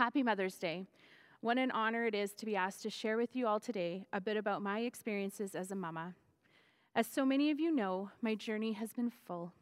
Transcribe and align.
Happy 0.00 0.22
Mother's 0.22 0.54
Day. 0.54 0.86
What 1.42 1.58
an 1.58 1.70
honor 1.72 2.06
it 2.06 2.14
is 2.14 2.32
to 2.32 2.46
be 2.46 2.56
asked 2.56 2.80
to 2.84 2.88
share 2.88 3.18
with 3.18 3.36
you 3.36 3.46
all 3.46 3.60
today 3.60 4.06
a 4.14 4.18
bit 4.18 4.38
about 4.38 4.62
my 4.62 4.80
experiences 4.80 5.54
as 5.54 5.70
a 5.70 5.74
mama. 5.74 6.14
As 6.94 7.06
so 7.06 7.26
many 7.26 7.50
of 7.50 7.60
you 7.60 7.70
know, 7.70 8.10
my 8.22 8.34
journey 8.34 8.72
has 8.72 8.94
been 8.94 9.10
full. 9.10 9.52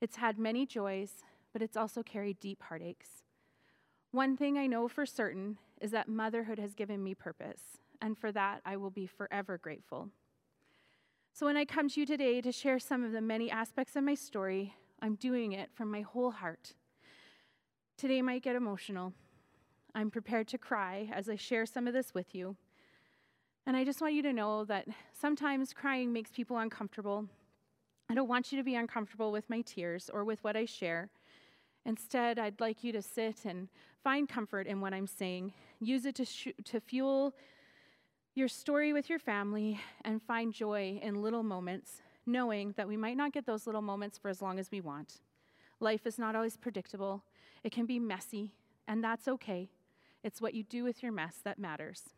It's 0.00 0.16
had 0.16 0.36
many 0.36 0.66
joys, 0.66 1.22
but 1.52 1.62
it's 1.62 1.76
also 1.76 2.02
carried 2.02 2.40
deep 2.40 2.60
heartaches. 2.60 3.22
One 4.10 4.36
thing 4.36 4.58
I 4.58 4.66
know 4.66 4.88
for 4.88 5.06
certain 5.06 5.58
is 5.80 5.92
that 5.92 6.08
motherhood 6.08 6.58
has 6.58 6.74
given 6.74 7.00
me 7.00 7.14
purpose, 7.14 7.78
and 8.00 8.18
for 8.18 8.32
that 8.32 8.62
I 8.66 8.76
will 8.76 8.90
be 8.90 9.06
forever 9.06 9.58
grateful. 9.58 10.08
So, 11.32 11.46
when 11.46 11.56
I 11.56 11.66
come 11.66 11.88
to 11.88 12.00
you 12.00 12.04
today 12.04 12.40
to 12.40 12.50
share 12.50 12.80
some 12.80 13.04
of 13.04 13.12
the 13.12 13.20
many 13.20 13.48
aspects 13.48 13.94
of 13.94 14.02
my 14.02 14.16
story, 14.16 14.74
I'm 15.00 15.14
doing 15.14 15.52
it 15.52 15.70
from 15.72 15.88
my 15.88 16.00
whole 16.00 16.32
heart. 16.32 16.74
Today 17.96 18.22
might 18.22 18.42
get 18.42 18.56
emotional, 18.56 19.12
I'm 19.94 20.10
prepared 20.10 20.48
to 20.48 20.58
cry 20.58 21.10
as 21.12 21.28
I 21.28 21.36
share 21.36 21.66
some 21.66 21.86
of 21.86 21.92
this 21.92 22.14
with 22.14 22.34
you. 22.34 22.56
And 23.66 23.76
I 23.76 23.84
just 23.84 24.00
want 24.00 24.14
you 24.14 24.22
to 24.22 24.32
know 24.32 24.64
that 24.64 24.88
sometimes 25.12 25.72
crying 25.72 26.12
makes 26.12 26.30
people 26.30 26.58
uncomfortable. 26.58 27.26
I 28.08 28.14
don't 28.14 28.28
want 28.28 28.50
you 28.50 28.58
to 28.58 28.64
be 28.64 28.74
uncomfortable 28.74 29.30
with 29.30 29.48
my 29.48 29.60
tears 29.60 30.10
or 30.12 30.24
with 30.24 30.42
what 30.42 30.56
I 30.56 30.64
share. 30.64 31.10
Instead, 31.84 32.38
I'd 32.38 32.60
like 32.60 32.82
you 32.82 32.92
to 32.92 33.02
sit 33.02 33.44
and 33.44 33.68
find 34.02 34.28
comfort 34.28 34.66
in 34.66 34.80
what 34.80 34.94
I'm 34.94 35.06
saying. 35.06 35.52
Use 35.80 36.06
it 36.06 36.14
to, 36.16 36.24
sh- 36.24 36.48
to 36.64 36.80
fuel 36.80 37.34
your 38.34 38.48
story 38.48 38.92
with 38.92 39.10
your 39.10 39.18
family 39.18 39.80
and 40.04 40.22
find 40.22 40.52
joy 40.52 40.98
in 41.02 41.22
little 41.22 41.42
moments, 41.42 42.02
knowing 42.24 42.72
that 42.76 42.88
we 42.88 42.96
might 42.96 43.16
not 43.16 43.32
get 43.32 43.46
those 43.46 43.66
little 43.66 43.82
moments 43.82 44.16
for 44.16 44.28
as 44.28 44.40
long 44.40 44.58
as 44.58 44.70
we 44.70 44.80
want. 44.80 45.20
Life 45.80 46.06
is 46.06 46.18
not 46.18 46.34
always 46.34 46.56
predictable, 46.56 47.24
it 47.62 47.72
can 47.72 47.86
be 47.86 47.98
messy, 47.98 48.52
and 48.88 49.02
that's 49.02 49.28
okay. 49.28 49.68
It's 50.22 50.40
what 50.40 50.54
you 50.54 50.62
do 50.62 50.84
with 50.84 51.02
your 51.02 51.12
mess 51.12 51.36
that 51.44 51.58
matters. 51.58 52.10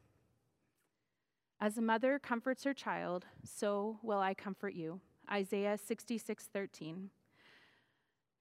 As 1.60 1.78
a 1.78 1.82
mother 1.82 2.18
comforts 2.18 2.64
her 2.64 2.74
child, 2.74 3.24
so 3.44 3.98
will 4.02 4.18
I 4.20 4.34
comfort 4.34 4.74
you. 4.74 5.00
Isaiah 5.30 5.78
66 5.78 6.44
13. 6.52 7.10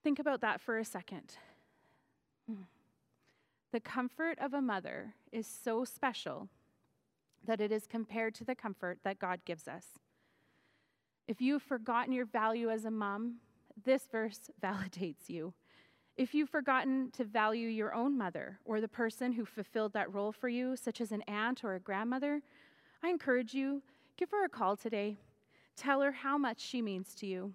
Think 0.02 0.18
about 0.18 0.42
that 0.42 0.60
for 0.60 0.78
a 0.78 0.84
second. 0.84 1.36
Mm. 2.50 2.64
The 3.72 3.80
comfort 3.80 4.38
of 4.38 4.52
a 4.52 4.60
mother 4.60 5.14
is 5.32 5.46
so 5.46 5.84
special 5.84 6.48
that 7.46 7.60
it 7.60 7.72
is 7.72 7.86
compared 7.86 8.34
to 8.34 8.44
the 8.44 8.54
comfort 8.54 8.98
that 9.04 9.18
God 9.18 9.40
gives 9.44 9.66
us. 9.66 9.86
If 11.26 11.40
you've 11.40 11.62
forgotten 11.62 12.12
your 12.12 12.26
value 12.26 12.70
as 12.70 12.84
a 12.84 12.90
mom, 12.90 13.36
this 13.82 14.06
verse 14.10 14.50
validates 14.62 15.28
you. 15.28 15.54
If 16.16 16.32
you've 16.32 16.50
forgotten 16.50 17.10
to 17.12 17.24
value 17.24 17.68
your 17.68 17.92
own 17.92 18.16
mother 18.16 18.60
or 18.64 18.80
the 18.80 18.88
person 18.88 19.32
who 19.32 19.44
fulfilled 19.44 19.92
that 19.94 20.14
role 20.14 20.30
for 20.30 20.48
you, 20.48 20.76
such 20.76 21.00
as 21.00 21.10
an 21.10 21.22
aunt 21.22 21.64
or 21.64 21.74
a 21.74 21.80
grandmother, 21.80 22.40
I 23.02 23.08
encourage 23.08 23.52
you, 23.52 23.82
give 24.16 24.30
her 24.30 24.44
a 24.44 24.48
call 24.48 24.76
today. 24.76 25.16
Tell 25.76 26.00
her 26.02 26.12
how 26.12 26.38
much 26.38 26.60
she 26.60 26.80
means 26.80 27.14
to 27.16 27.26
you. 27.26 27.52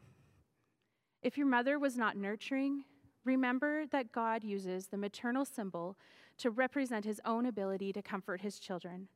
If 1.22 1.38
your 1.38 1.48
mother 1.48 1.80
was 1.80 1.98
not 1.98 2.18
nurturing, 2.18 2.84
remember 3.24 3.86
that 3.88 4.12
God 4.12 4.44
uses 4.44 4.88
the 4.88 4.98
maternal 4.98 5.46
symbol 5.46 5.98
to 6.40 6.50
represent 6.50 7.06
his 7.06 7.22
own 7.24 7.46
ability 7.46 7.94
to 7.94 8.02
comfort 8.02 8.42
his 8.42 8.60
children. 8.60 9.08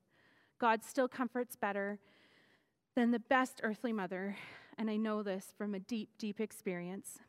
God 0.57 0.83
still 0.83 1.09
comforts 1.09 1.57
better 1.57 1.99
than 2.95 3.11
the 3.11 3.19
best 3.19 3.59
earthly 3.63 3.91
mother, 3.91 4.37
and 4.77 4.89
I 4.89 4.95
know 4.95 5.21
this 5.21 5.53
from 5.57 5.75
a 5.75 5.79
deep, 5.79 6.09
deep 6.17 6.39
experience. 6.39 7.19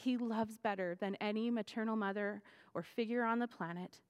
He 0.00 0.16
loves 0.16 0.58
better 0.58 0.94
than 0.94 1.16
any 1.16 1.50
maternal 1.50 1.96
mother 1.96 2.42
or 2.74 2.82
figure 2.82 3.24
on 3.24 3.38
the 3.38 3.48
planet, 3.48 4.00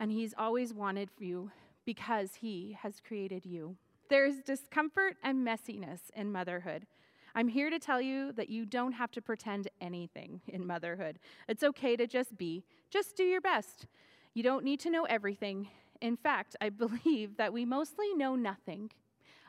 and 0.00 0.10
He's 0.10 0.34
always 0.36 0.72
wanted 0.72 1.10
you 1.18 1.50
because 1.84 2.36
He 2.36 2.76
has 2.80 3.00
created 3.06 3.44
you. 3.44 3.76
There's 4.08 4.40
discomfort 4.42 5.16
and 5.22 5.46
messiness 5.46 6.10
in 6.14 6.32
motherhood. 6.32 6.86
I'm 7.34 7.48
here 7.48 7.68
to 7.68 7.78
tell 7.78 8.00
you 8.00 8.32
that 8.32 8.48
you 8.48 8.64
don't 8.64 8.92
have 8.92 9.10
to 9.12 9.20
pretend 9.20 9.68
anything 9.80 10.40
in 10.48 10.66
motherhood. 10.66 11.18
It's 11.48 11.62
okay 11.62 11.96
to 11.96 12.06
just 12.06 12.38
be, 12.38 12.64
just 12.88 13.16
do 13.16 13.24
your 13.24 13.42
best. 13.42 13.86
You 14.32 14.42
don't 14.42 14.64
need 14.64 14.80
to 14.80 14.90
know 14.90 15.04
everything. 15.04 15.68
In 16.00 16.16
fact, 16.16 16.56
I 16.60 16.68
believe 16.70 17.36
that 17.36 17.52
we 17.52 17.64
mostly 17.64 18.14
know 18.14 18.36
nothing 18.36 18.90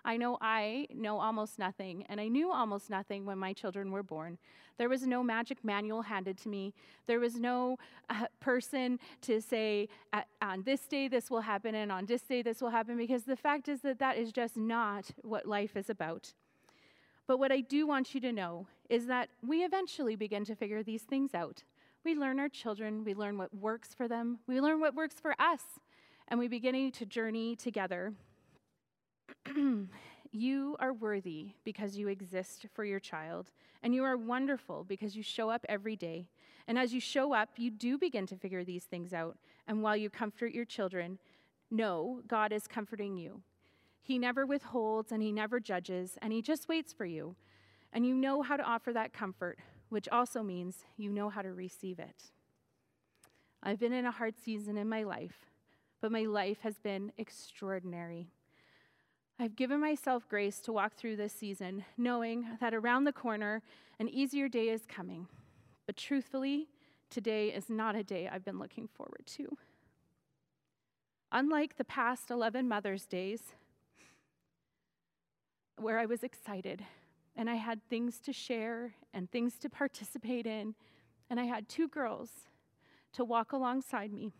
I 0.05 0.17
know 0.17 0.37
I 0.41 0.87
know 0.93 1.19
almost 1.19 1.59
nothing, 1.59 2.05
and 2.09 2.21
I 2.21 2.27
knew 2.27 2.51
almost 2.51 2.89
nothing 2.89 3.25
when 3.25 3.37
my 3.37 3.53
children 3.53 3.91
were 3.91 4.03
born. 4.03 4.37
There 4.77 4.89
was 4.89 5.07
no 5.07 5.23
magic 5.23 5.63
manual 5.63 6.03
handed 6.03 6.37
to 6.39 6.49
me. 6.49 6.73
There 7.07 7.19
was 7.19 7.35
no 7.35 7.77
uh, 8.09 8.27
person 8.39 8.99
to 9.21 9.41
say, 9.41 9.89
on 10.41 10.63
this 10.63 10.81
day 10.81 11.07
this 11.07 11.29
will 11.29 11.41
happen, 11.41 11.75
and 11.75 11.91
on 11.91 12.05
this 12.05 12.21
day 12.21 12.41
this 12.41 12.61
will 12.61 12.69
happen, 12.69 12.97
because 12.97 13.23
the 13.23 13.35
fact 13.35 13.67
is 13.67 13.81
that 13.81 13.99
that 13.99 14.17
is 14.17 14.31
just 14.31 14.55
not 14.55 15.11
what 15.23 15.45
life 15.47 15.75
is 15.75 15.89
about. 15.89 16.33
But 17.27 17.39
what 17.39 17.51
I 17.51 17.59
do 17.59 17.85
want 17.85 18.15
you 18.15 18.21
to 18.21 18.31
know 18.31 18.67
is 18.89 19.07
that 19.07 19.29
we 19.45 19.65
eventually 19.65 20.15
begin 20.15 20.45
to 20.45 20.55
figure 20.55 20.83
these 20.83 21.01
things 21.01 21.33
out. 21.33 21.63
We 22.05 22.15
learn 22.15 22.39
our 22.39 22.47
children, 22.47 23.03
we 23.03 23.13
learn 23.13 23.37
what 23.37 23.53
works 23.53 23.93
for 23.93 24.07
them, 24.07 24.39
we 24.47 24.61
learn 24.61 24.79
what 24.79 24.95
works 24.95 25.15
for 25.19 25.35
us, 25.39 25.61
and 26.29 26.39
we 26.39 26.47
begin 26.47 26.91
to 26.91 27.05
journey 27.05 27.55
together 27.55 28.13
you 30.31 30.75
are 30.79 30.93
worthy 30.93 31.51
because 31.63 31.97
you 31.97 32.07
exist 32.07 32.65
for 32.73 32.83
your 32.83 32.99
child, 32.99 33.51
and 33.83 33.93
you 33.93 34.03
are 34.03 34.17
wonderful 34.17 34.83
because 34.83 35.15
you 35.15 35.23
show 35.23 35.49
up 35.49 35.65
every 35.69 35.95
day. 35.95 36.27
And 36.67 36.77
as 36.77 36.93
you 36.93 36.99
show 36.99 37.33
up, 37.33 37.49
you 37.57 37.71
do 37.71 37.97
begin 37.97 38.25
to 38.27 38.35
figure 38.35 38.63
these 38.63 38.83
things 38.83 39.13
out. 39.13 39.37
And 39.67 39.81
while 39.81 39.95
you 39.95 40.09
comfort 40.09 40.53
your 40.53 40.65
children, 40.65 41.17
know 41.71 42.21
God 42.27 42.51
is 42.51 42.67
comforting 42.67 43.17
you. 43.17 43.41
He 44.01 44.17
never 44.17 44.45
withholds 44.45 45.11
and 45.11 45.21
he 45.21 45.31
never 45.31 45.59
judges, 45.59 46.17
and 46.21 46.31
he 46.31 46.41
just 46.41 46.69
waits 46.69 46.93
for 46.93 47.05
you. 47.05 47.35
And 47.91 48.05
you 48.05 48.13
know 48.13 48.41
how 48.41 48.57
to 48.57 48.63
offer 48.63 48.93
that 48.93 49.13
comfort, 49.13 49.59
which 49.89 50.07
also 50.09 50.43
means 50.43 50.85
you 50.97 51.11
know 51.11 51.29
how 51.29 51.41
to 51.41 51.53
receive 51.53 51.99
it. 51.99 52.31
I've 53.63 53.79
been 53.79 53.93
in 53.93 54.05
a 54.05 54.11
hard 54.11 54.35
season 54.37 54.77
in 54.77 54.87
my 54.87 55.03
life, 55.03 55.49
but 55.99 56.11
my 56.11 56.23
life 56.23 56.59
has 56.61 56.79
been 56.79 57.11
extraordinary. 57.17 58.29
I've 59.39 59.55
given 59.55 59.79
myself 59.79 60.27
grace 60.27 60.59
to 60.61 60.73
walk 60.73 60.95
through 60.95 61.17
this 61.17 61.31
season, 61.31 61.85
knowing 61.95 62.47
that 62.59 62.73
around 62.73 63.03
the 63.03 63.11
corner, 63.11 63.61
an 63.99 64.09
easier 64.09 64.49
day 64.49 64.69
is 64.69 64.85
coming. 64.87 65.27
But 65.85 65.95
truthfully, 65.95 66.69
today 67.11 67.49
is 67.49 67.69
not 67.69 67.95
a 67.95 68.03
day 68.03 68.27
I've 68.27 68.43
been 68.43 68.57
looking 68.57 68.87
forward 68.87 69.27
to. 69.27 69.55
Unlike 71.31 71.77
the 71.77 71.85
past 71.85 72.31
11 72.31 72.67
Mother's 72.67 73.05
Days, 73.05 73.53
where 75.79 75.99
I 75.99 76.07
was 76.07 76.23
excited 76.23 76.83
and 77.35 77.47
I 77.47 77.55
had 77.55 77.87
things 77.87 78.17
to 78.21 78.33
share 78.33 78.95
and 79.13 79.29
things 79.29 79.59
to 79.59 79.69
participate 79.69 80.47
in, 80.47 80.73
and 81.29 81.39
I 81.39 81.43
had 81.43 81.69
two 81.69 81.87
girls 81.87 82.29
to 83.13 83.23
walk 83.23 83.51
alongside 83.51 84.11
me. 84.11 84.33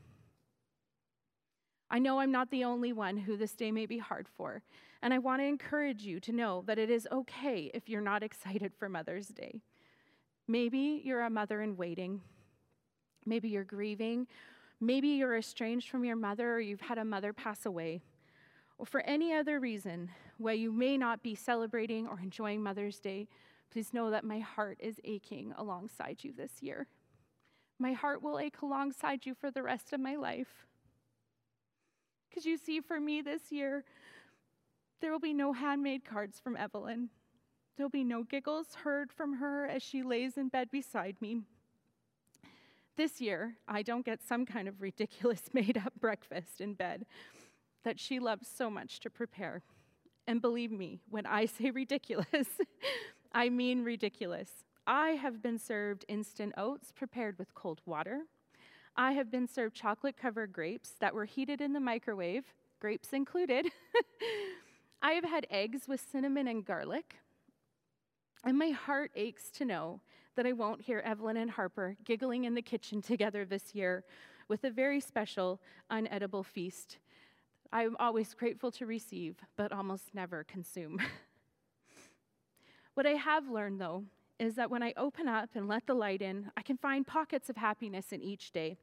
I 1.89 1.99
know 1.99 2.19
I'm 2.19 2.31
not 2.31 2.51
the 2.51 2.65
only 2.65 2.91
one 2.91 3.17
who 3.17 3.37
this 3.37 3.53
day 3.53 3.71
may 3.71 3.85
be 3.85 3.97
hard 3.97 4.27
for, 4.27 4.61
and 5.01 5.13
I 5.13 5.19
want 5.19 5.41
to 5.41 5.45
encourage 5.45 6.03
you 6.03 6.19
to 6.21 6.33
know 6.33 6.63
that 6.67 6.77
it 6.77 6.89
is 6.89 7.07
okay 7.11 7.71
if 7.73 7.87
you're 7.87 8.01
not 8.01 8.23
excited 8.29 8.73
for 8.77 8.89
Mother's 8.89 9.27
Day. 9.27 9.61
Maybe 10.47 11.01
you're 11.03 11.21
a 11.21 11.29
mother 11.29 11.61
in 11.61 11.77
waiting, 11.77 12.21
maybe 13.25 13.49
you're 13.49 13.63
grieving, 13.63 14.27
maybe 14.79 15.09
you're 15.09 15.37
estranged 15.37 15.89
from 15.89 16.05
your 16.05 16.15
mother, 16.15 16.55
or 16.55 16.59
you've 16.59 16.81
had 16.81 16.97
a 16.97 17.05
mother 17.05 17.33
pass 17.33 17.65
away, 17.65 18.01
or 18.77 18.85
for 18.85 19.01
any 19.01 19.33
other 19.33 19.59
reason 19.59 20.09
where 20.37 20.53
you 20.53 20.71
may 20.71 20.97
not 20.97 21.23
be 21.23 21.35
celebrating 21.35 22.07
or 22.07 22.19
enjoying 22.19 22.61
Mother's 22.61 22.99
Day. 22.99 23.27
Please 23.71 23.93
know 23.93 24.11
that 24.11 24.23
my 24.23 24.39
heart 24.39 24.77
is 24.79 24.99
aching 25.03 25.53
alongside 25.57 26.23
you 26.23 26.31
this 26.31 26.61
year. 26.61 26.87
My 27.79 27.93
heart 27.93 28.21
will 28.21 28.39
ache 28.39 28.61
alongside 28.61 29.25
you 29.25 29.35
for 29.35 29.51
the 29.51 29.63
rest 29.63 29.93
of 29.93 29.99
my 29.99 30.15
life. 30.15 30.66
Because 32.29 32.45
you 32.45 32.57
see, 32.57 32.81
for 32.81 32.99
me 32.99 33.21
this 33.21 33.51
year, 33.51 33.83
there 35.01 35.11
will 35.11 35.19
be 35.19 35.33
no 35.33 35.53
handmade 35.53 36.05
cards 36.05 36.39
from 36.39 36.55
Evelyn. 36.55 37.09
There'll 37.75 37.89
be 37.89 38.03
no 38.03 38.23
giggles 38.23 38.75
heard 38.83 39.13
from 39.13 39.37
her 39.37 39.65
as 39.65 39.83
she 39.83 40.01
lays 40.01 40.37
in 40.37 40.49
bed 40.49 40.71
beside 40.71 41.21
me. 41.21 41.41
This 42.95 43.21
year, 43.21 43.57
I 43.67 43.83
don't 43.83 44.05
get 44.05 44.23
some 44.23 44.45
kind 44.45 44.67
of 44.67 44.81
ridiculous 44.81 45.43
made 45.53 45.77
up 45.77 45.93
breakfast 45.99 46.59
in 46.59 46.73
bed 46.73 47.05
that 47.83 47.99
she 47.99 48.19
loves 48.19 48.47
so 48.47 48.69
much 48.69 48.99
to 49.01 49.09
prepare. 49.09 49.61
And 50.25 50.41
believe 50.41 50.71
me, 50.71 50.99
when 51.09 51.25
I 51.25 51.45
say 51.57 51.69
ridiculous, 51.69 52.47
I 53.33 53.49
mean 53.49 53.83
ridiculous. 53.83 54.49
I 54.87 55.09
have 55.11 55.41
been 55.41 55.59
served 55.59 56.05
instant 56.07 56.53
oats 56.57 56.91
prepared 56.91 57.37
with 57.37 57.53
cold 57.53 57.81
water 57.85 58.23
I 58.99 59.11
have 59.11 59.29
been 59.29 59.47
served 59.47 59.75
chocolate 59.75 60.17
covered 60.17 60.51
grapes 60.51 60.93
that 60.99 61.13
were 61.13 61.25
heated 61.25 61.61
in 61.61 61.73
the 61.73 61.79
microwave, 61.79 62.45
grapes 62.79 63.13
included. 63.13 63.67
I 65.03 65.11
have 65.11 65.23
had 65.23 65.45
eggs 65.51 65.87
with 65.87 66.01
cinnamon 66.11 66.47
and 66.47 66.65
garlic. 66.65 67.17
And 68.43 68.57
my 68.57 68.71
heart 68.71 69.11
aches 69.15 69.51
to 69.51 69.65
know 69.65 70.01
that 70.35 70.47
I 70.47 70.53
won't 70.53 70.81
hear 70.81 70.99
Evelyn 70.99 71.37
and 71.37 71.51
Harper 71.51 71.95
giggling 72.03 72.45
in 72.45 72.55
the 72.55 72.61
kitchen 72.61 73.01
together 73.03 73.45
this 73.45 73.75
year 73.75 74.03
with 74.47 74.63
a 74.63 74.71
very 74.71 74.99
special, 74.99 75.61
unedible 75.91 76.43
feast. 76.43 76.97
I'm 77.71 77.95
always 77.99 78.33
grateful 78.33 78.71
to 78.71 78.87
receive, 78.87 79.35
but 79.57 79.71
almost 79.71 80.15
never 80.15 80.43
consume. 80.43 80.99
what 82.95 83.05
I 83.05 83.11
have 83.11 83.47
learned, 83.47 83.79
though, 83.79 84.05
is 84.39 84.55
that 84.55 84.71
when 84.71 84.81
I 84.81 84.93
open 84.97 85.27
up 85.27 85.49
and 85.53 85.67
let 85.67 85.85
the 85.85 85.93
light 85.93 86.21
in, 86.21 86.49
I 86.55 86.61
can 86.61 86.77
find 86.77 87.05
pockets 87.05 87.49
of 87.49 87.57
happiness 87.57 88.11
in 88.11 88.23
each 88.23 88.51
day. 88.51 88.77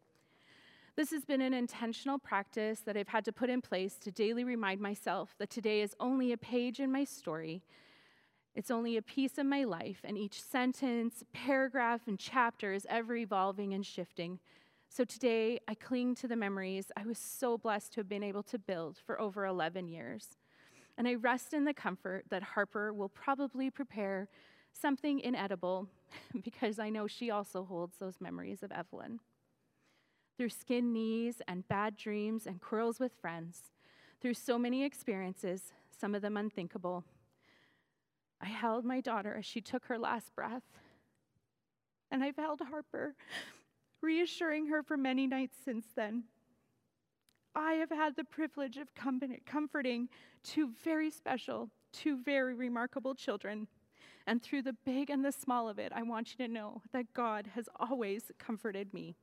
This 0.97 1.11
has 1.11 1.25
been 1.25 1.41
an 1.41 1.55
intentional 1.55 2.21
practice 2.21 2.79
that 2.81 2.97
I've 2.97 3.09
had 3.09 3.25
to 3.25 3.33
put 3.33 3.51
in 3.51 3.61
place 3.61 3.97
to 3.97 4.13
daily 4.13 4.45
remind 4.45 4.81
myself 4.81 5.35
that 5.39 5.51
today 5.51 5.81
is 5.81 5.97
only 5.99 6.31
a 6.31 6.37
page 6.37 6.79
in 6.79 6.93
my 6.93 7.03
story. 7.03 7.65
It's 8.55 8.71
only 8.71 8.97
a 8.97 9.03
piece 9.03 9.37
of 9.37 9.47
my 9.47 9.65
life, 9.65 10.03
and 10.05 10.17
each 10.17 10.41
sentence, 10.41 11.25
paragraph, 11.33 12.03
and 12.07 12.17
chapter 12.17 12.73
is 12.73 12.87
ever 12.89 13.17
evolving 13.17 13.75
and 13.75 13.85
shifting. 13.85 14.39
So 14.89 15.03
today, 15.03 15.59
I 15.67 15.75
cling 15.75 16.15
to 16.17 16.29
the 16.29 16.37
memories 16.37 16.93
I 16.97 17.05
was 17.05 17.19
so 17.19 17.59
blessed 17.59 17.95
to 17.95 18.01
have 18.01 18.09
been 18.09 18.23
able 18.23 18.45
to 18.45 18.59
build 18.61 18.97
for 19.05 19.21
over 19.21 19.45
11 19.45 19.89
years. 19.89 20.37
And 20.97 21.09
I 21.09 21.15
rest 21.15 21.53
in 21.53 21.65
the 21.65 21.75
comfort 21.75 22.27
that 22.31 22.45
Harper 22.45 22.93
will 22.93 23.09
probably 23.09 23.69
prepare 23.69 24.29
something 24.73 25.19
inedible 25.19 25.89
because 26.45 26.79
I 26.79 26.89
know 26.89 27.09
she 27.09 27.33
also 27.33 27.65
holds 27.65 27.97
those 27.97 28.21
memories 28.21 28.63
of 28.63 28.71
Evelyn. 28.71 29.19
Through 30.37 30.49
skin 30.49 30.93
knees 30.93 31.41
and 31.47 31.67
bad 31.69 31.97
dreams 31.97 32.47
and 32.47 32.61
quarrels 32.61 32.99
with 32.99 33.13
friends, 33.21 33.71
through 34.21 34.35
so 34.35 34.59
many 34.59 34.85
experiences, 34.85 35.73
some 35.91 36.15
of 36.15 36.23
them 36.23 36.37
unthinkable, 36.37 37.05
I 38.41 38.47
held 38.47 38.85
my 38.85 39.01
daughter 39.01 39.35
as 39.39 39.47
she 39.47 39.61
took 39.61 39.87
her 39.87 39.99
last 39.99 40.35
breath. 40.35 40.65
And 42.11 42.23
I've 42.23 42.37
held 42.37 42.61
Harper 42.61 43.15
reassuring 44.03 44.67
her 44.67 44.83
for 44.83 44.97
many 44.97 45.27
nights 45.27 45.57
since 45.65 45.87
then. 45.95 46.25
I 47.55 47.75
have 47.75 47.91
had 47.91 48.17
the 48.17 48.25
privilege 48.25 48.77
of 48.77 48.89
comforting 48.95 50.09
two 50.43 50.71
very 50.83 51.11
special, 51.11 51.71
two 51.93 52.19
very 52.23 52.55
remarkable 52.55 53.15
children. 53.15 53.69
And 54.27 54.43
through 54.43 54.63
the 54.63 54.77
big 54.85 55.11
and 55.11 55.25
the 55.25 55.33
small 55.33 55.69
of 55.69 55.79
it, 55.79 55.93
I 55.95 56.03
want 56.03 56.33
you 56.33 56.47
to 56.47 56.53
know 56.53 56.83
that 56.93 57.15
God 57.15 57.51
has 57.55 57.69
always 57.79 58.33
comforted 58.39 58.93
me. 58.93 59.17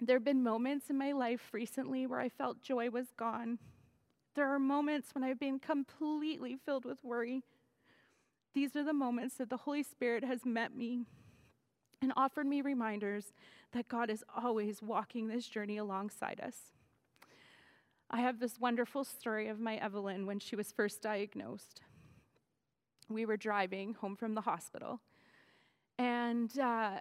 There 0.00 0.16
have 0.16 0.24
been 0.24 0.42
moments 0.42 0.90
in 0.90 0.98
my 0.98 1.12
life 1.12 1.48
recently 1.52 2.06
where 2.06 2.20
I 2.20 2.28
felt 2.28 2.62
joy 2.62 2.90
was 2.90 3.12
gone. 3.16 3.58
There 4.34 4.52
are 4.52 4.58
moments 4.58 5.14
when 5.14 5.22
I've 5.22 5.38
been 5.38 5.58
completely 5.58 6.56
filled 6.56 6.84
with 6.84 7.02
worry. 7.04 7.42
These 8.54 8.74
are 8.76 8.84
the 8.84 8.92
moments 8.92 9.36
that 9.36 9.50
the 9.50 9.58
Holy 9.58 9.82
Spirit 9.82 10.24
has 10.24 10.44
met 10.44 10.76
me 10.76 11.04
and 12.02 12.12
offered 12.16 12.46
me 12.46 12.60
reminders 12.60 13.32
that 13.72 13.88
God 13.88 14.10
is 14.10 14.24
always 14.36 14.82
walking 14.82 15.28
this 15.28 15.48
journey 15.48 15.76
alongside 15.76 16.40
us. 16.40 16.56
I 18.10 18.20
have 18.20 18.38
this 18.38 18.60
wonderful 18.60 19.04
story 19.04 19.48
of 19.48 19.58
my 19.58 19.76
Evelyn 19.76 20.26
when 20.26 20.38
she 20.38 20.54
was 20.54 20.70
first 20.70 21.02
diagnosed. 21.02 21.80
We 23.08 23.26
were 23.26 23.36
driving 23.36 23.94
home 23.94 24.16
from 24.16 24.34
the 24.34 24.42
hospital, 24.42 25.00
and 25.98 26.56
uh, 26.58 27.00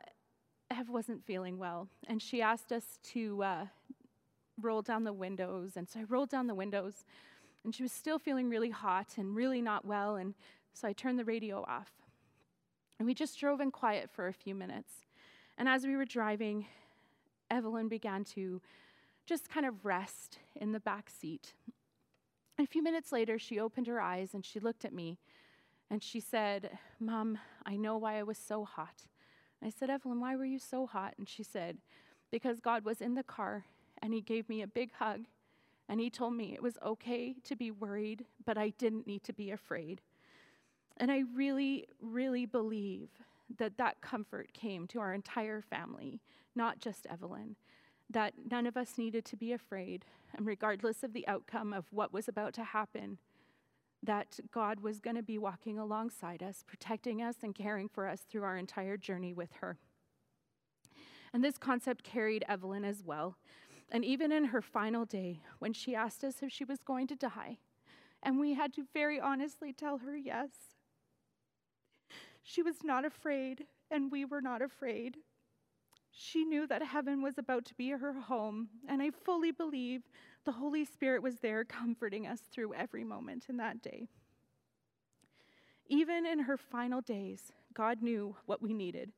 Ev 0.73 0.89
wasn't 0.89 1.23
feeling 1.23 1.57
well, 1.57 1.87
and 2.07 2.21
she 2.21 2.41
asked 2.41 2.71
us 2.71 2.99
to 3.03 3.43
uh, 3.43 3.65
roll 4.59 4.81
down 4.81 5.03
the 5.03 5.13
windows. 5.13 5.73
And 5.75 5.87
so 5.87 5.99
I 5.99 6.03
rolled 6.03 6.29
down 6.29 6.47
the 6.47 6.55
windows, 6.55 7.05
and 7.63 7.75
she 7.75 7.83
was 7.83 7.91
still 7.91 8.17
feeling 8.17 8.49
really 8.49 8.71
hot 8.71 9.17
and 9.17 9.35
really 9.35 9.61
not 9.61 9.85
well, 9.85 10.15
and 10.15 10.33
so 10.73 10.87
I 10.87 10.93
turned 10.93 11.19
the 11.19 11.25
radio 11.25 11.63
off. 11.67 11.91
And 12.97 13.05
we 13.05 13.13
just 13.13 13.39
drove 13.39 13.61
in 13.61 13.71
quiet 13.71 14.09
for 14.09 14.27
a 14.27 14.33
few 14.33 14.55
minutes. 14.55 14.91
And 15.57 15.69
as 15.69 15.85
we 15.85 15.95
were 15.95 16.05
driving, 16.05 16.65
Evelyn 17.51 17.87
began 17.87 18.23
to 18.25 18.61
just 19.25 19.49
kind 19.49 19.65
of 19.65 19.85
rest 19.85 20.39
in 20.55 20.71
the 20.71 20.79
back 20.79 21.09
seat. 21.09 21.53
And 22.57 22.67
a 22.67 22.71
few 22.71 22.83
minutes 22.83 23.11
later, 23.11 23.37
she 23.37 23.59
opened 23.59 23.87
her 23.87 24.01
eyes 24.01 24.33
and 24.33 24.45
she 24.45 24.59
looked 24.59 24.85
at 24.85 24.93
me 24.93 25.19
and 25.89 26.01
she 26.01 26.19
said, 26.19 26.77
Mom, 26.99 27.37
I 27.65 27.75
know 27.75 27.97
why 27.97 28.17
I 28.17 28.23
was 28.23 28.37
so 28.37 28.65
hot. 28.65 29.03
I 29.65 29.69
said, 29.69 29.89
Evelyn, 29.89 30.19
why 30.19 30.35
were 30.35 30.45
you 30.45 30.59
so 30.59 30.85
hot? 30.85 31.13
And 31.17 31.27
she 31.27 31.43
said, 31.43 31.77
Because 32.31 32.59
God 32.59 32.85
was 32.85 33.01
in 33.01 33.15
the 33.15 33.23
car 33.23 33.65
and 34.01 34.13
He 34.13 34.21
gave 34.21 34.49
me 34.49 34.61
a 34.61 34.67
big 34.67 34.91
hug 34.93 35.25
and 35.87 35.99
He 35.99 36.09
told 36.09 36.33
me 36.33 36.53
it 36.53 36.63
was 36.63 36.77
okay 36.85 37.35
to 37.43 37.55
be 37.55 37.71
worried, 37.71 38.25
but 38.45 38.57
I 38.57 38.69
didn't 38.69 39.07
need 39.07 39.23
to 39.23 39.33
be 39.33 39.51
afraid. 39.51 40.01
And 40.97 41.11
I 41.11 41.23
really, 41.33 41.87
really 42.01 42.45
believe 42.45 43.09
that 43.57 43.77
that 43.77 44.01
comfort 44.01 44.53
came 44.53 44.87
to 44.87 44.99
our 44.99 45.13
entire 45.13 45.61
family, 45.61 46.21
not 46.55 46.79
just 46.79 47.07
Evelyn, 47.07 47.55
that 48.09 48.33
none 48.49 48.67
of 48.67 48.77
us 48.77 48.97
needed 48.97 49.25
to 49.25 49.35
be 49.35 49.51
afraid, 49.51 50.05
and 50.35 50.45
regardless 50.45 51.03
of 51.03 51.13
the 51.13 51.27
outcome 51.27 51.73
of 51.73 51.85
what 51.91 52.13
was 52.13 52.27
about 52.27 52.53
to 52.53 52.63
happen, 52.63 53.17
that 54.03 54.39
God 54.51 54.81
was 54.81 54.99
going 54.99 55.15
to 55.15 55.23
be 55.23 55.37
walking 55.37 55.79
alongside 55.79 56.43
us, 56.43 56.63
protecting 56.67 57.21
us, 57.21 57.37
and 57.41 57.55
caring 57.55 57.87
for 57.87 58.07
us 58.07 58.21
through 58.29 58.43
our 58.43 58.57
entire 58.57 58.97
journey 58.97 59.33
with 59.33 59.53
her. 59.61 59.77
And 61.33 61.43
this 61.43 61.57
concept 61.57 62.03
carried 62.03 62.45
Evelyn 62.47 62.85
as 62.85 63.03
well. 63.03 63.37
And 63.91 64.03
even 64.05 64.31
in 64.31 64.45
her 64.45 64.61
final 64.61 65.05
day, 65.05 65.41
when 65.59 65.73
she 65.73 65.95
asked 65.95 66.23
us 66.23 66.41
if 66.41 66.51
she 66.51 66.65
was 66.65 66.81
going 66.83 67.07
to 67.07 67.15
die, 67.15 67.59
and 68.21 68.39
we 68.39 68.53
had 68.53 68.73
to 68.73 68.85
very 68.93 69.19
honestly 69.19 69.73
tell 69.73 69.99
her 69.99 70.15
yes, 70.15 70.49
she 72.43 72.61
was 72.61 72.83
not 72.83 73.05
afraid, 73.05 73.65
and 73.89 74.11
we 74.11 74.25
were 74.25 74.41
not 74.41 74.61
afraid. 74.61 75.17
She 76.15 76.45
knew 76.45 76.67
that 76.67 76.83
heaven 76.83 77.23
was 77.23 77.39
about 77.39 77.65
to 77.65 77.73
be 77.73 77.89
her 77.89 78.13
home, 78.13 78.69
and 78.87 79.01
I 79.01 79.09
fully 79.09 79.51
believe 79.51 80.03
the 80.45 80.51
Holy 80.51 80.85
Spirit 80.85 81.23
was 81.23 81.39
there 81.39 81.63
comforting 81.63 82.27
us 82.27 82.41
through 82.51 82.75
every 82.75 83.03
moment 83.03 83.47
in 83.49 83.57
that 83.57 83.81
day. 83.81 84.07
Even 85.87 86.27
in 86.27 86.39
her 86.39 86.55
final 86.55 87.01
days, 87.01 87.51
God 87.73 88.03
knew 88.03 88.35
what 88.45 88.61
we 88.61 88.73
needed. 88.73 89.11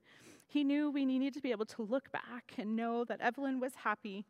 He 0.47 0.63
knew 0.63 0.89
we 0.89 1.05
needed 1.05 1.33
to 1.33 1.41
be 1.41 1.51
able 1.51 1.65
to 1.65 1.83
look 1.83 2.11
back 2.13 2.53
and 2.57 2.77
know 2.77 3.03
that 3.03 3.19
Evelyn 3.19 3.59
was 3.59 3.75
happy. 3.75 4.25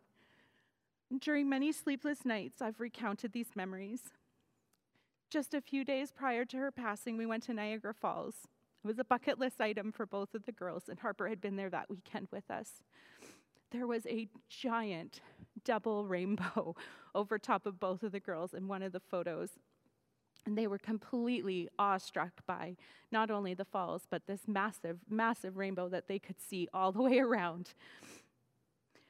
During 1.20 1.48
many 1.48 1.72
sleepless 1.72 2.26
nights, 2.26 2.64
I've 2.64 2.80
recounted 2.80 3.32
these 3.32 3.56
memories. 3.56 4.02
Just 5.30 5.54
a 5.54 5.62
few 5.62 5.86
days 5.86 6.12
prior 6.12 6.46
to 6.46 6.58
her 6.58 6.72
passing, 6.72 7.16
we 7.16 7.28
went 7.28 7.44
to 7.44 7.54
Niagara 7.54 7.94
Falls. 7.94 8.48
It 8.86 8.88
was 8.88 9.00
a 9.00 9.04
bucket 9.04 9.40
list 9.40 9.62
item 9.62 9.92
for 9.92 10.06
both 10.06 10.36
of 10.36 10.46
the 10.46 10.52
girls, 10.52 10.90
and 10.90 11.00
Harper 11.00 11.28
had 11.28 11.42
been 11.42 11.56
there 11.56 11.72
that 11.72 11.90
weekend 11.90 12.28
with 12.32 12.52
us. 12.52 12.84
There 13.72 13.88
was 13.88 14.06
a 14.06 14.28
giant 14.48 15.22
double 15.64 16.06
rainbow 16.06 16.76
over 17.16 17.40
top 17.40 17.66
of 17.66 17.80
both 17.80 18.04
of 18.04 18.12
the 18.12 18.20
girls 18.20 18.54
in 18.54 18.68
one 18.68 18.84
of 18.84 18.92
the 18.92 19.00
photos. 19.00 19.54
And 20.46 20.56
they 20.56 20.68
were 20.68 20.78
completely 20.78 21.68
awestruck 21.80 22.46
by 22.46 22.78
not 23.12 23.32
only 23.32 23.56
the 23.56 23.66
falls, 23.66 24.04
but 24.08 24.28
this 24.28 24.42
massive, 24.48 25.00
massive 25.10 25.58
rainbow 25.58 25.90
that 25.90 26.08
they 26.08 26.20
could 26.20 26.40
see 26.40 26.68
all 26.72 26.92
the 26.92 27.02
way 27.02 27.18
around. 27.18 27.74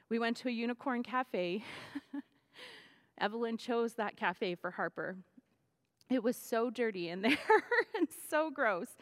We 0.07 0.19
went 0.19 0.37
to 0.37 0.47
a 0.47 0.53
unicorn 0.53 1.03
cafe. 1.03 1.65
Evelyn 3.17 3.57
chose 3.57 3.95
that 3.95 4.15
cafe 4.15 4.55
for 4.55 4.71
Harper. 4.71 5.17
It 6.09 6.23
was 6.23 6.37
so 6.37 6.69
dirty 6.69 7.09
in 7.09 7.23
there 7.23 7.37
and 7.97 8.07
so 8.29 8.49
gross 8.49 8.95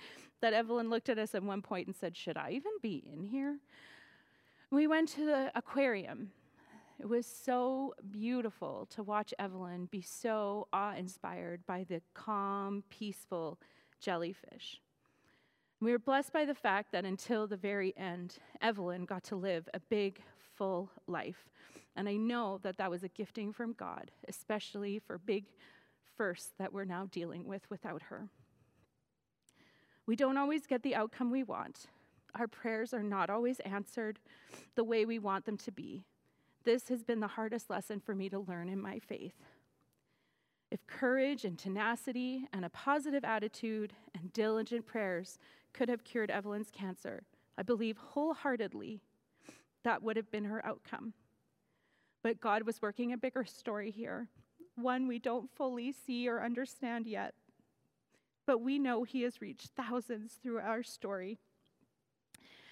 that 0.43 0.51
Evelyn 0.51 0.89
looked 0.89 1.07
at 1.07 1.17
us 1.17 1.33
at 1.35 1.41
one 1.41 1.61
point 1.61 1.87
and 1.87 1.95
said, 1.95 2.17
Should 2.17 2.35
I 2.35 2.51
even 2.51 2.73
be 2.81 3.01
in 3.09 3.23
here? 3.23 3.59
We 4.71 4.87
went 4.87 5.07
to 5.09 5.25
the 5.25 5.51
aquarium. 5.55 6.31
It 6.99 7.07
was 7.07 7.25
so 7.25 7.93
beautiful 8.11 8.85
to 8.89 9.03
watch 9.03 9.33
Evelyn 9.39 9.85
be 9.85 10.01
so 10.01 10.67
awe 10.73 10.95
inspired 10.95 11.65
by 11.65 11.85
the 11.87 12.01
calm, 12.13 12.83
peaceful 12.89 13.57
jellyfish. 14.01 14.81
We 15.79 15.93
were 15.93 15.99
blessed 15.99 16.33
by 16.33 16.43
the 16.43 16.53
fact 16.53 16.91
that 16.91 17.05
until 17.05 17.47
the 17.47 17.55
very 17.55 17.93
end, 17.95 18.35
Evelyn 18.61 19.05
got 19.05 19.23
to 19.25 19.37
live 19.37 19.69
a 19.73 19.79
big, 19.79 20.19
full 20.57 20.89
life. 21.07 21.47
And 21.95 22.09
I 22.09 22.17
know 22.17 22.59
that 22.63 22.75
that 22.79 22.91
was 22.91 23.03
a 23.03 23.07
gifting 23.07 23.53
from 23.53 23.71
God, 23.73 24.11
especially 24.27 24.99
for 24.99 25.17
big 25.17 25.45
firsts 26.17 26.51
that 26.59 26.73
we're 26.73 26.83
now 26.83 27.07
dealing 27.11 27.47
with 27.47 27.69
without 27.69 28.01
her. 28.03 28.27
We 30.05 30.15
don't 30.15 30.37
always 30.37 30.67
get 30.67 30.83
the 30.83 30.95
outcome 30.95 31.31
we 31.31 31.43
want. 31.43 31.85
Our 32.35 32.47
prayers 32.47 32.93
are 32.93 33.03
not 33.03 33.29
always 33.29 33.59
answered 33.61 34.19
the 34.75 34.83
way 34.83 35.05
we 35.05 35.19
want 35.19 35.45
them 35.45 35.57
to 35.57 35.71
be. 35.71 36.03
This 36.63 36.89
has 36.89 37.03
been 37.03 37.19
the 37.19 37.27
hardest 37.27 37.69
lesson 37.69 37.99
for 37.99 38.15
me 38.15 38.29
to 38.29 38.39
learn 38.39 38.69
in 38.69 38.81
my 38.81 38.99
faith. 38.99 39.35
If 40.71 40.85
courage 40.87 41.45
and 41.45 41.57
tenacity 41.57 42.47
and 42.51 42.65
a 42.65 42.69
positive 42.69 43.23
attitude 43.23 43.93
and 44.15 44.33
diligent 44.33 44.87
prayers 44.87 45.37
could 45.71 45.87
have 45.87 46.03
cured 46.03 46.31
Evelyn's 46.31 46.71
cancer, 46.71 47.23
I 47.57 47.63
believe 47.63 47.97
wholeheartedly 47.97 48.99
that 49.83 50.01
would 50.01 50.17
have 50.17 50.31
been 50.31 50.45
her 50.45 50.65
outcome. 50.65 51.13
But 52.23 52.41
God 52.41 52.63
was 52.63 52.81
working 52.81 53.13
a 53.13 53.17
bigger 53.17 53.45
story 53.45 53.91
here, 53.91 54.29
one 54.75 55.07
we 55.07 55.19
don't 55.19 55.51
fully 55.55 55.91
see 55.91 56.27
or 56.27 56.41
understand 56.41 57.05
yet 57.05 57.35
but 58.45 58.59
we 58.59 58.79
know 58.79 59.03
He 59.03 59.21
has 59.23 59.41
reached 59.41 59.71
thousands 59.75 60.33
through 60.41 60.59
our 60.59 60.83
story. 60.83 61.39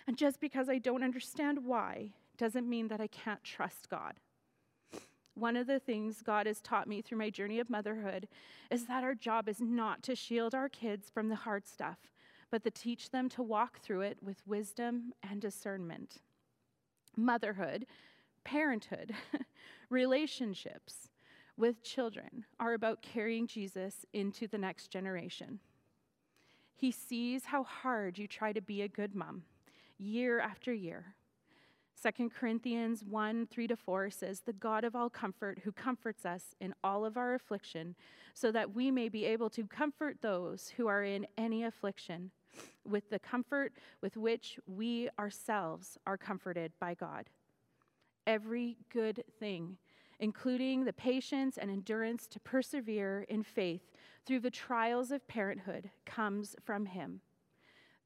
And 0.07 0.17
just 0.17 0.39
because 0.39 0.69
I 0.69 0.77
don't 0.79 1.03
understand 1.03 1.65
why 1.65 2.11
doesn't 2.37 2.69
mean 2.69 2.87
that 2.87 3.01
I 3.01 3.07
can't 3.07 3.43
trust 3.43 3.89
God. 3.89 4.15
One 5.35 5.55
of 5.55 5.67
the 5.67 5.79
things 5.79 6.21
God 6.21 6.45
has 6.45 6.59
taught 6.59 6.87
me 6.87 7.01
through 7.01 7.19
my 7.19 7.29
journey 7.29 7.59
of 7.59 7.69
motherhood 7.69 8.27
is 8.69 8.85
that 8.87 9.03
our 9.03 9.15
job 9.15 9.47
is 9.47 9.61
not 9.61 10.03
to 10.03 10.15
shield 10.15 10.53
our 10.53 10.67
kids 10.67 11.09
from 11.09 11.29
the 11.29 11.35
hard 11.35 11.67
stuff, 11.67 11.99
but 12.49 12.63
to 12.63 12.71
teach 12.71 13.11
them 13.11 13.29
to 13.29 13.43
walk 13.43 13.79
through 13.79 14.01
it 14.01 14.17
with 14.21 14.45
wisdom 14.45 15.13
and 15.23 15.39
discernment. 15.39 16.17
Motherhood, 17.15 17.85
parenthood, 18.43 19.13
relationships 19.89 21.10
with 21.61 21.83
children 21.83 22.43
are 22.59 22.73
about 22.73 23.03
carrying 23.03 23.45
Jesus 23.45 24.03
into 24.13 24.47
the 24.47 24.57
next 24.57 24.89
generation. 24.89 25.59
He 26.75 26.89
sees 26.89 27.45
how 27.45 27.63
hard 27.63 28.17
you 28.17 28.27
try 28.27 28.51
to 28.51 28.61
be 28.61 28.81
a 28.81 28.87
good 28.87 29.13
mom 29.13 29.43
year 29.99 30.39
after 30.39 30.73
year. 30.73 31.13
2 32.01 32.31
Corinthians 32.31 33.03
1 33.03 33.45
3 33.45 33.67
to 33.67 33.75
4 33.75 34.09
says, 34.09 34.39
The 34.39 34.53
God 34.53 34.83
of 34.83 34.95
all 34.95 35.11
comfort, 35.11 35.59
who 35.63 35.71
comforts 35.71 36.25
us 36.25 36.55
in 36.59 36.73
all 36.83 37.05
of 37.05 37.15
our 37.15 37.35
affliction, 37.35 37.95
so 38.33 38.51
that 38.51 38.73
we 38.73 38.89
may 38.89 39.07
be 39.07 39.23
able 39.25 39.51
to 39.51 39.67
comfort 39.67 40.17
those 40.21 40.73
who 40.77 40.87
are 40.87 41.03
in 41.03 41.27
any 41.37 41.63
affliction 41.63 42.31
with 42.89 43.07
the 43.11 43.19
comfort 43.19 43.73
with 44.01 44.17
which 44.17 44.59
we 44.65 45.09
ourselves 45.19 45.99
are 46.07 46.17
comforted 46.17 46.71
by 46.79 46.95
God. 46.95 47.29
Every 48.25 48.77
good 48.91 49.23
thing, 49.39 49.77
including 50.21 50.85
the 50.85 50.93
patience 50.93 51.57
and 51.57 51.69
endurance 51.69 52.27
to 52.27 52.39
persevere 52.39 53.25
in 53.27 53.43
faith 53.43 53.91
through 54.25 54.39
the 54.39 54.51
trials 54.51 55.11
of 55.11 55.27
parenthood, 55.27 55.89
comes 56.05 56.55
from 56.63 56.85
Him. 56.85 57.21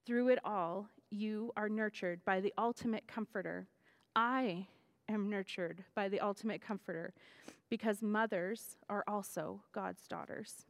Through 0.06 0.30
it 0.30 0.40
all, 0.46 0.88
you 1.12 1.52
are 1.58 1.70
nurtured 1.70 2.24
by 2.26 2.40
the 2.40 2.54
ultimate 2.58 3.06
comforter. 3.08 3.68
I 4.16 4.68
am 5.10 5.30
nurtured 5.30 5.84
by 5.94 6.08
the 6.08 6.22
ultimate 6.22 6.62
comforter 6.62 7.14
because 7.70 8.02
mothers 8.02 8.78
are 8.90 9.04
also 9.08 9.62
God's 9.74 10.08
daughters. 10.08 10.66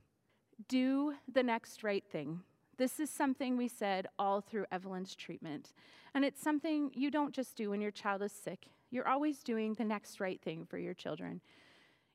Do 0.68 1.14
the 1.32 1.44
next 1.44 1.84
right 1.84 2.04
thing. 2.04 2.42
This 2.78 3.00
is 3.00 3.10
something 3.10 3.56
we 3.56 3.68
said 3.68 4.08
all 4.18 4.42
through 4.42 4.66
Evelyn's 4.72 5.16
treatment. 5.16 5.74
And 6.14 6.26
it's 6.26 6.42
something 6.42 6.92
you 6.94 7.12
don't 7.12 7.34
just 7.34 7.56
do 7.56 7.70
when 7.70 7.82
your 7.82 7.92
child 7.92 8.22
is 8.22 8.32
sick. 8.32 8.68
You're 8.92 9.08
always 9.08 9.44
doing 9.44 9.74
the 9.74 9.84
next 9.84 10.20
right 10.20 10.42
thing 10.42 10.66
for 10.66 10.78
your 10.78 10.94
children. 10.94 11.42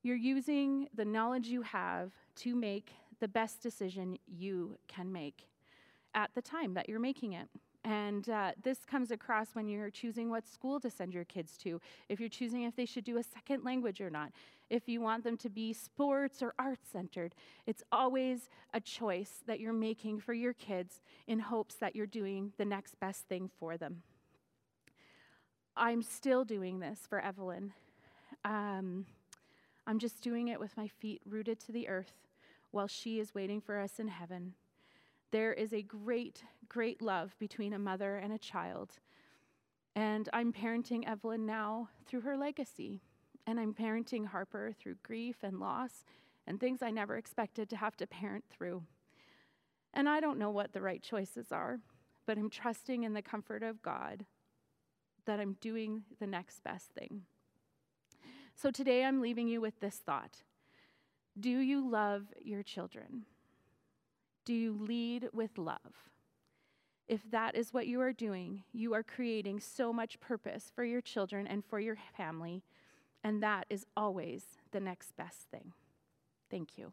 You're 0.03 0.17
using 0.17 0.89
the 0.95 1.05
knowledge 1.05 1.49
you 1.49 1.63
have 1.63 2.13
to 2.37 2.55
make 2.55 2.93
the 3.21 3.29
best 3.29 3.61
decision 3.63 4.19
you 4.27 4.79
can 4.89 5.13
make 5.13 5.47
at 6.15 6.31
the 6.35 6.43
time 6.43 6.75
that 6.75 6.89
you're 6.89 7.01
making 7.01 7.35
it. 7.35 7.49
And 7.85 8.29
uh, 8.29 8.53
this 8.63 8.85
comes 8.85 9.11
across 9.11 9.55
when 9.55 9.69
you're 9.69 9.91
choosing 9.91 10.29
what 10.29 10.47
school 10.47 10.81
to 10.81 10.91
send 10.91 11.15
your 11.15 11.25
kids 11.25 11.57
to, 11.59 11.81
if 12.09 12.21
you're 12.21 12.29
choosing 12.29 12.65
if 12.65 12.77
they 12.77 12.85
should 12.85 13.05
do 13.05 13.17
a 13.17 13.23
second 13.23 13.65
language 13.65 14.01
or 14.03 14.11
not, 14.11 14.33
if 14.69 14.87
you 14.89 15.01
want 15.01 15.25
them 15.25 15.37
to 15.39 15.49
be 15.49 15.73
sports 15.73 16.43
or 16.43 16.55
arts 16.59 16.89
centered. 16.93 17.35
It's 17.67 17.83
always 17.91 18.51
a 18.75 18.81
choice 18.81 19.43
that 19.47 19.61
you're 19.61 19.73
making 19.73 20.21
for 20.21 20.35
your 20.35 20.53
kids 20.53 21.01
in 21.27 21.39
hopes 21.39 21.75
that 21.77 21.97
you're 21.97 22.07
doing 22.07 22.53
the 22.59 22.67
next 22.67 23.01
best 23.01 23.27
thing 23.29 23.51
for 23.59 23.79
them. 23.79 24.03
I'm 25.77 26.03
still 26.03 26.45
doing 26.45 26.81
this 26.81 27.01
for 27.09 27.21
Evelyn. 27.21 27.73
Um, 28.45 29.07
I'm 29.87 29.99
just 29.99 30.21
doing 30.21 30.49
it 30.49 30.61
with 30.61 30.77
my 30.77 30.89
feet 30.89 31.23
rooted 31.25 31.61
to 31.61 31.73
the 31.73 31.89
earth 31.89 32.13
while 32.71 32.87
she 32.87 33.19
is 33.19 33.35
waiting 33.35 33.61
for 33.61 33.79
us 33.79 33.99
in 33.99 34.09
heaven. 34.09 34.55
There 35.31 35.53
is 35.53 35.73
a 35.73 35.83
great, 35.83 36.43
great 36.69 37.01
love 37.01 37.37
between 37.39 37.73
a 37.73 37.79
mother 37.79 38.17
and 38.17 38.33
a 38.33 38.39
child. 38.39 38.99
And 39.95 40.29
I'm 40.33 40.53
parenting 40.53 41.07
Evelyn 41.09 41.47
now 41.47 41.89
through 42.07 42.23
her 42.23 42.37
legacy. 42.37 43.01
And 43.47 43.59
I'm 43.59 43.75
parenting 43.75 44.27
Harper 44.27 44.73
through 44.79 44.97
grief 45.03 45.37
and 45.43 45.61
loss 45.61 46.05
and 46.47 46.59
things 46.59 46.83
I 46.83 46.91
never 46.91 47.17
expected 47.17 47.71
to 47.71 47.77
have 47.77 47.97
to 47.99 48.07
parent 48.07 48.45
through. 48.51 48.83
And 49.95 50.09
I 50.09 50.21
don't 50.21 50.39
know 50.39 50.51
what 50.51 50.73
the 50.73 50.83
right 50.83 51.03
choices 51.03 51.53
are, 51.53 51.81
but 52.27 52.39
I'm 52.39 52.51
trusting 52.51 53.03
in 53.03 53.13
the 53.13 53.23
comfort 53.23 53.63
of 53.63 53.83
God 53.83 54.25
that 55.27 55.41
I'm 55.41 55.57
doing 55.61 56.05
the 56.19 56.27
next 56.27 56.63
best 56.63 56.91
thing. 56.91 57.23
So 58.55 58.71
today 58.71 59.05
I'm 59.05 59.21
leaving 59.21 59.49
you 59.49 59.61
with 59.61 59.81
this 59.81 59.97
thought 59.97 60.43
Do 61.39 61.51
you 61.51 61.89
love 61.89 62.27
your 62.41 62.63
children? 62.63 63.25
Do 64.45 64.55
you 64.55 64.73
lead 64.73 65.29
with 65.33 65.59
love? 65.59 66.11
If 67.09 67.29
that 67.31 67.57
is 67.57 67.75
what 67.75 67.87
you 67.87 68.01
are 68.01 68.13
doing, 68.13 68.63
you 68.73 68.95
are 68.95 69.03
creating 69.03 69.61
so 69.61 69.93
much 69.93 70.21
purpose 70.21 70.71
for 70.75 70.85
your 70.85 71.01
children 71.01 71.47
and 71.47 71.65
for 71.65 71.81
your 71.81 71.97
family, 72.17 72.63
and 73.25 73.43
that 73.43 73.67
is 73.69 73.85
always 73.97 74.45
the 74.71 74.81
next 74.81 75.17
best 75.17 75.51
thing. 75.51 75.73
Thank 76.51 76.79
you. 76.79 76.93